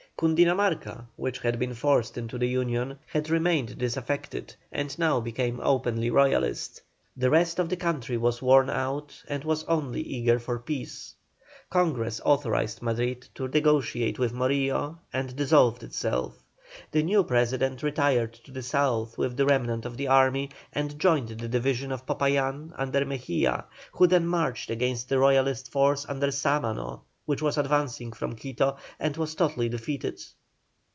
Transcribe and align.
Cundinamarca, 0.17 1.07
which 1.15 1.39
had 1.39 1.57
been 1.57 1.73
forced 1.73 2.15
into 2.15 2.37
the 2.37 2.45
Union, 2.47 2.99
had 3.07 3.27
remained 3.31 3.79
disaffected, 3.79 4.53
and 4.71 4.99
now 4.99 5.19
became 5.19 5.59
openly 5.59 6.11
Royalist. 6.11 6.79
The 7.17 7.31
rest 7.31 7.57
of 7.57 7.69
the 7.69 7.75
country 7.75 8.17
was 8.17 8.39
worn 8.39 8.69
out, 8.69 9.23
and 9.27 9.43
was 9.43 9.63
only 9.63 10.01
eager 10.03 10.37
for 10.37 10.59
peace. 10.59 11.15
Congress 11.71 12.21
authorised 12.23 12.83
Madrid 12.83 13.27
to 13.33 13.47
negotiate 13.47 14.19
with 14.19 14.31
Morillo, 14.31 14.99
and 15.11 15.35
dissolved 15.35 15.81
itself. 15.81 16.35
The 16.91 17.01
new 17.01 17.23
President 17.23 17.81
retired 17.81 18.33
to 18.33 18.51
the 18.51 18.61
South 18.61 19.17
with 19.17 19.35
the 19.37 19.47
remnant 19.47 19.87
of 19.87 19.97
the 19.97 20.09
army, 20.09 20.51
and 20.71 20.99
joined 20.99 21.29
the 21.29 21.47
division 21.47 21.91
of 21.91 22.05
Popayán 22.05 22.73
under 22.77 23.03
Mejia, 23.05 23.65
who 23.93 24.05
then 24.05 24.27
marched 24.27 24.69
against 24.69 25.11
a 25.11 25.17
Royalist 25.17 25.71
force 25.71 26.05
under 26.07 26.27
Sámano, 26.27 26.99
which 27.23 27.41
was 27.41 27.57
advancing 27.57 28.11
from 28.11 28.35
Quito, 28.35 28.75
and 28.99 29.15
was 29.15 29.35
totally 29.35 29.69
defeated. 29.69 30.19